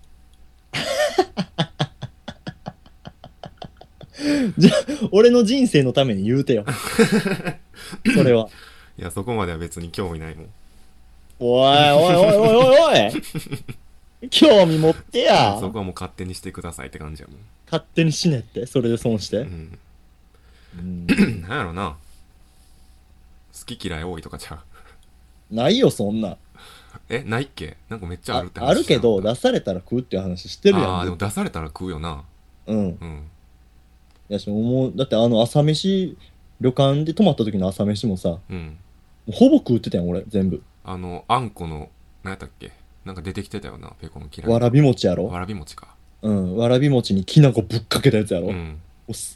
[5.13, 6.65] 俺の人生のために言うてよ。
[8.15, 8.49] それは。
[8.99, 10.47] いやそこまでは別に興味ないもん。
[11.41, 14.29] おいおいおいおいおいおい。
[14.31, 15.57] 興味持ってや。
[15.61, 17.39] そこはもう勝手にしてくださいって感じやもん。
[17.67, 19.39] 勝手に死ねって、それで損して。
[19.39, 19.79] うん。
[20.79, 21.07] うん。
[21.43, 21.97] なんやろな。
[23.59, 24.55] 好き嫌い多いとかちゃ
[25.51, 25.55] う。
[25.55, 26.37] ないよ、そんな。
[27.09, 27.77] えないっけ？
[27.89, 31.19] なんかめっちゃああるって話あるけど、出されたら食うっていう話してるやああーでもん。
[31.19, 32.23] 出されたら食うよな。
[32.67, 32.79] うん。
[32.79, 33.23] うん。
[34.29, 36.17] いやしもう、だってあの朝飯、
[36.61, 38.77] 旅館で泊まった時の朝飯もさ、もうん。
[39.29, 40.63] うほぼ食ってたやん、俺、全部。
[40.85, 41.89] あのあんこの
[42.23, 42.73] 何やったっけ？
[43.05, 45.27] なんか出てきてたよなペコの嫌いわらび餅やろ？
[45.27, 45.95] わらび餅か。
[46.23, 46.57] うん。
[46.57, 48.79] わらび餅にきな粉ぶっかけたやつやろ、うん。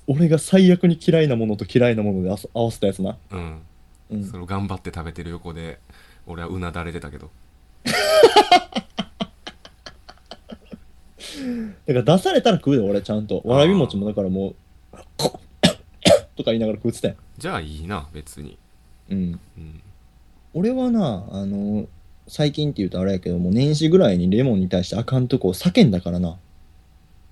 [0.07, 3.17] 俺が最悪に嫌いなものと嫌いなもので合わせたやつな。
[3.31, 3.63] うん。
[4.11, 4.25] うん。
[4.27, 4.37] そ。
[4.37, 5.79] れを頑張って食べてる横で
[6.27, 7.31] 俺はうなだれてたけど
[11.87, 13.43] だから出されたら食うで、俺ちゃんと。
[13.45, 14.55] わらび餅もだからもう、
[15.17, 15.41] こ
[16.37, 17.17] とか言いながら食ってたやん。
[17.39, 18.57] じゃあいいな別に
[19.11, 19.41] うん。
[19.59, 19.81] うん
[20.55, 21.87] 俺はな、あの、
[22.29, 26.37] 最近って言うとあれやけども、年始ぐらいにレモンに対してあかんとこを叫んだからな。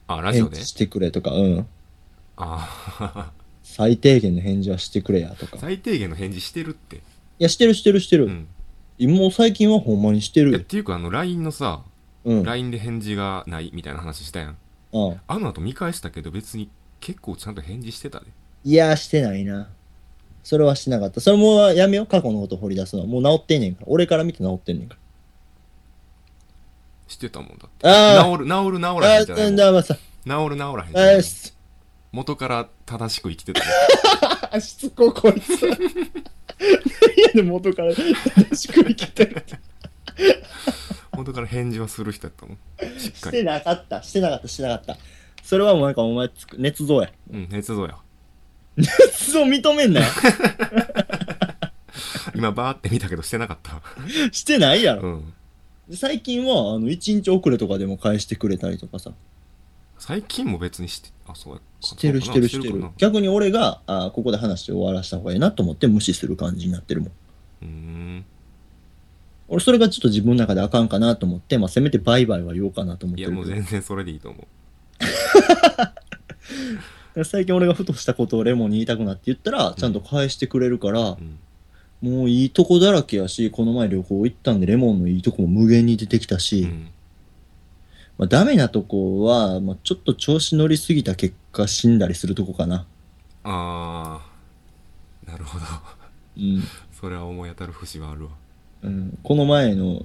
[0.06, 0.56] あラジオで？
[0.56, 1.66] 返事してくれとか、うん。
[2.38, 3.30] あ
[3.62, 5.56] 最低限の返事はしてくれやとか。
[5.56, 7.02] い最低限の返事してるって
[7.38, 8.24] や、してるしてるしてる。
[8.24, 8.48] うん
[9.06, 11.82] もう最近はほんまにしてるっていうかあの LINE のさ
[12.24, 12.42] うん。
[12.42, 16.68] LINE で返事がないみたいな話したやんあああの後見返したけど別に
[17.00, 18.26] 結構ちゃんと返事してたで
[18.64, 19.70] いや、してないな。
[20.42, 21.20] それはしてなかった。
[21.20, 22.06] それもうやめよう。
[22.06, 23.08] 過去のこと掘り出すのは。
[23.08, 23.86] もう治ってんねんから。
[23.88, 24.96] 俺から見て治ってんねんか
[27.08, 29.00] してたもんだってあー治る治る治ら。
[29.00, 29.94] らへあんじゃないもんあ、だ、まあさ。
[29.94, 30.00] 治
[30.50, 31.22] る治らへんじゃない
[32.12, 33.66] 元から正しく生きてたで
[34.52, 35.58] あ、 しつこいこいつ。
[37.16, 39.42] いや、でも元から正しく生きてる。
[41.16, 42.58] 元から返事はする人やったもん
[42.98, 44.02] しっしてなかった。
[44.02, 44.48] してなかった。
[44.48, 44.96] してなかった。
[45.42, 47.10] それはもうなんかお前つく、捏造や。
[47.32, 47.96] うん捏造や
[48.76, 50.06] 捏造認めんなよ。
[52.34, 53.82] 今バーって見たけどしてなかった
[54.32, 55.08] してないやろ。
[55.08, 55.34] うん
[55.92, 59.12] 最近は、あの、一日遅れとかでも返してくれたりとかさ。
[60.00, 62.84] 最近も別にしてあそうしてるしてるしてる。
[62.96, 67.10] 逆に俺が、あここで話して終わらせた方がいいなと思って無視する感じになってるもん。
[67.62, 68.24] うーん
[69.48, 73.50] 俺それがちょっと自分の中であかんかなと思って、まあせめてバイバイは言おうかなと思っいやてるけど。
[73.50, 74.46] もう全然それでいいと思
[77.18, 81.38] う 最近俺がふとしたことをレモンに言いたくなって言ったら、ちゃんと返してくれるから、うん
[82.00, 86.88] もういいとこだらけやし、この前旅行行ったんでレモンのいいとこも無限に出てきたし、うん
[88.20, 92.84] まあダメなとこは、まあちょっと調子乗りすぎた結果死んだりするとこかな。
[93.44, 94.20] あ
[95.24, 95.64] あなるほど
[96.36, 96.62] うん。
[96.92, 98.30] それは思い当たる節はあるわ
[98.82, 100.02] うん、この前の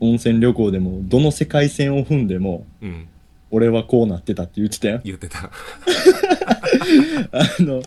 [0.00, 3.08] 温泉旅行でも、どの世界線を踏んでも、うん
[3.54, 5.02] 俺はこうなってたって言ってたやん。
[5.04, 5.50] 言ってた
[7.32, 7.82] あの、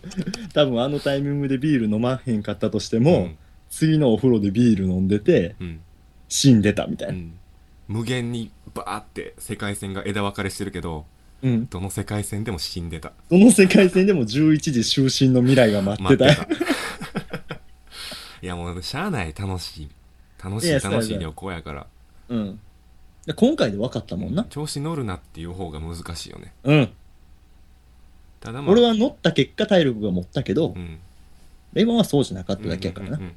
[0.54, 3.30] 多分あのタイミングでビール飲まへんかったとしても、
[3.68, 5.80] 次のお風呂でビール飲んでて、うん、
[6.28, 7.18] 死んでたみたいな。
[7.88, 11.06] うん、無限にバーって世界線が枝分かれしてるけど
[11.42, 11.66] うん。
[11.66, 14.26] どの世界線でも死んでたどの世界線でも11
[14.58, 16.34] 時就寝の未来が待ってたよ。
[18.42, 19.88] いやもうしゃあない楽しい
[20.42, 21.86] 楽しい楽しい旅行やから
[22.28, 22.60] うん。
[23.26, 24.44] で今回で分かったもんな。
[24.44, 26.90] 調子乗るなっていう方が難しいよねうん。
[28.40, 30.98] ただまあ俺は乗った結果体力が持ったけど、うん
[31.72, 33.16] レイモンはそうじゃなかっただけやからな。
[33.18, 33.36] うんうんうん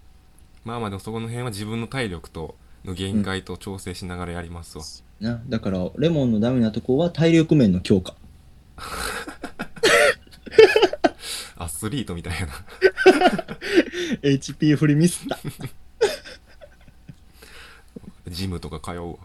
[0.66, 2.54] まあまあでもそこの辺は自分の体力と
[2.86, 4.84] の限界と調整しながらやりますわ、
[5.20, 8.16] なだから、レモンのダメなとこは体力面の強化。
[11.58, 12.48] アスリートみたいな。
[14.22, 15.38] HP 振りミスった。
[18.30, 19.16] ジムとか通うわ。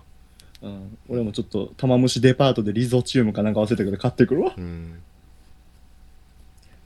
[0.62, 4.54] うん、俺もちょっと玉虫デパートでリゾチウムかなんか忘れたけど買ってくるわ。
[4.56, 5.00] うん。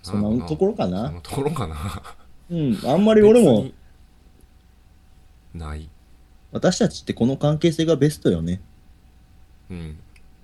[0.02, 1.11] そんなところかそな。
[1.11, 2.02] のところかな。
[2.50, 3.66] うん、あんまり俺も、
[5.54, 5.88] ない
[6.52, 8.61] 私たちってこの関係性がベストよね。
[9.70, 9.98] うん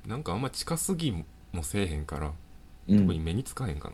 [0.06, 1.24] なんかあんま近すぎも
[1.62, 2.32] せえへんから
[2.88, 2.98] うん。
[3.00, 3.90] 特に目につかへんか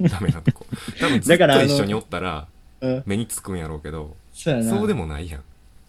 [0.00, 0.64] な、 ダメなとこ
[0.98, 2.46] 多分ずっだからあのと一緒におったら
[2.80, 4.64] うん、目につくんやろうけどそう。
[4.64, 5.42] そうでもないやん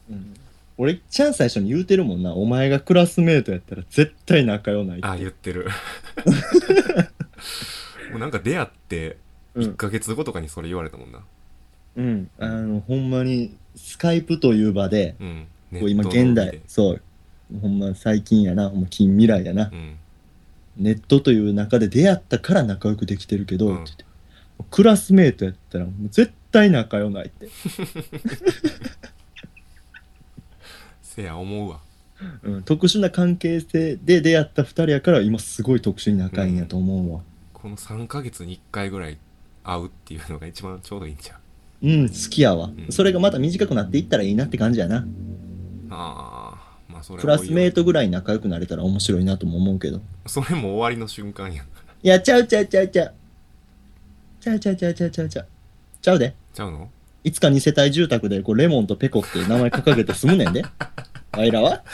[0.09, 0.33] うん
[0.77, 2.33] 俺、ちゃん最初に言うてるもんな。
[2.33, 4.99] お前がクラスメートやったら絶対仲良ない。
[5.03, 5.67] あ言ってる
[8.11, 9.17] もうなんか出会って
[9.55, 9.73] 1うん。
[9.75, 11.19] ヶ月後とかにそれ言われたもんな
[11.97, 12.29] うん。
[12.39, 17.01] あの、ほんまに、スカイプという場で、うんこう今現代、そう。
[17.61, 18.69] ほんま最近やな。
[18.69, 19.69] ほんま近未来やな。
[19.71, 19.97] うん
[20.77, 24.05] ネットという中で出会ったから仲良くできてるけど、うんって
[24.69, 27.49] クラスメートやったらもう絶対仲良ないって。
[31.01, 31.79] せや思うわ
[32.43, 37.21] うん、特殊な関係性で出会った二人やから今すごい特殊に仲いいんやと思うわ。
[37.53, 39.17] この3ヶ月に1回ぐらい
[39.63, 41.40] 会うっていうのが一番ちょうどいいんちゃう？
[41.83, 45.05] うん、好きやわ、んそれがまた短くなっていったらいいなって感じやな。
[45.89, 50.01] ああまあそれはクラスメートぐらい仲良くなれたら面白いなとも思うけど。
[50.27, 51.69] それも終わりの瞬間やんい
[52.07, 53.13] や、ちゃうちゃうちゃうちゃう。
[54.39, 55.47] ちゃうちゃうちゃうちゃうちゃうちゃう。
[56.01, 56.35] ちゃうで。
[56.53, 56.89] ちゃうの？
[57.23, 60.63] いつか二世帯住宅でこうレモンとペコって名前掲げて住むねんで。
[61.31, 61.83] あいらは？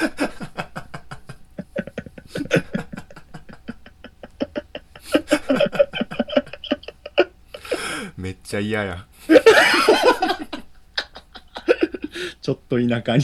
[8.17, 9.06] めっちゃ嫌や
[12.41, 13.23] ちょっと田舎に。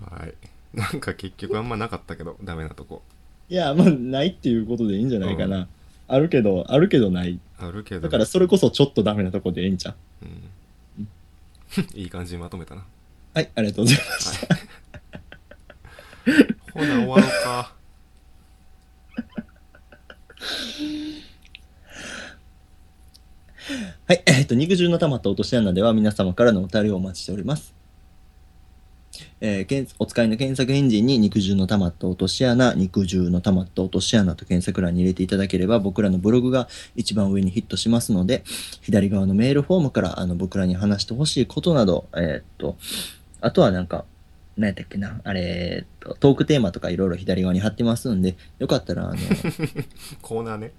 [0.00, 0.34] はい。
[0.72, 3.02] なんか結局あんまなかったけどダメなとこ。
[3.48, 5.68] いや、まあ、ないっていうことでいいんじゃないかな。
[6.08, 7.38] あるけど、あるけどない。
[7.58, 8.00] あるけど。
[8.00, 9.94] だからそれこそちょっとダメなとこでええんちゃう。
[10.24, 10.50] うん。
[11.94, 12.84] いい感じにまとめたな。
[13.34, 14.46] はい、ありがとうございます。
[14.46, 14.60] はい。
[16.72, 17.74] ほな終わろうか
[24.10, 27.72] はい、えっと、肉汁の溜まった落とし穴では皆様からのお便りをお待ちしております。
[29.40, 38.42] えーけんお使いの検索エンジンに肉汁の溜まった落とし穴、肉汁の溜まった落とし穴と検索欄に入れていただければ僕らのブログが一番上にヒットしますので、
[38.80, 42.76] 左側のメールフォームからあの僕らに話してほしいことなど、えーっと、
[43.40, 44.06] あとはなんか、
[44.56, 45.86] 何やったっけな、あれ、
[46.18, 49.18] トークテーマとかいろいろ左側に貼ってますんで、よかったら、あの、
[50.20, 50.72] コーナーね、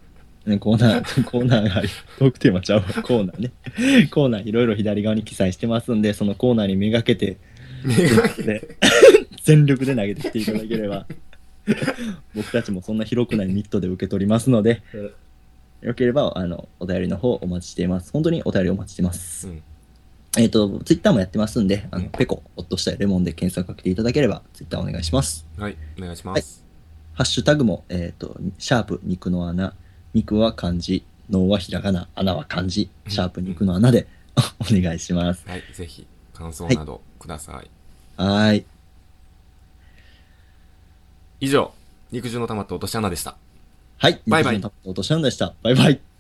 [0.60, 1.82] コーナー、 コーナーが
[2.18, 4.08] トークテーマちゃうわ、 コーナーね。
[4.10, 7.38] コーナーいろいろ左側に記載してますんで、そのコーナーにめがけて、
[8.44, 8.78] で
[9.44, 11.06] 全力で投げてきていただければ、
[12.36, 14.82] 僕たちもそんな広くないミットで受け取りますので、
[15.82, 18.12] よければ、あの、お便りの方お待ちしています。
[18.12, 19.48] 本当にお便りお待ちしてます。
[19.48, 19.62] うん
[20.38, 25.46] えっ、と、ツイッターもやってますんで、あの、うんペコ、ほっとしたいレモンで検索かけていただければ、ツイッターお願いします。
[25.58, 26.64] はいお願いします、
[27.14, 29.76] ハッシュタグも、えっ、と、シャープ肉の穴、
[30.14, 34.08] 肉は漢字、脳はひらがな、穴は漢字、シャープ肉の穴で
[34.60, 35.48] お願いします。
[35.48, 37.70] はい、ぜひ感想などください、
[38.22, 38.66] はーい。
[41.40, 41.72] 以上
[42.12, 43.36] 肉汁の溜まった落とし穴でした
[43.98, 44.22] はい。
[44.28, 45.54] バイバイ肉汁のタップ落とし穴でした。
[45.64, 46.11] バイバイ。